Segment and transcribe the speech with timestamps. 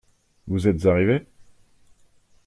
[0.47, 1.27] Vous êtes arrivé?